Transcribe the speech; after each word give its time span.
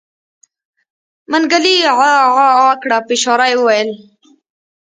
منګلي 1.31 1.75
عاعاعا 1.97 2.69
کړ 2.81 2.91
په 3.07 3.11
اشاره 3.17 3.45
يې 3.51 3.55
وويل. 3.59 3.89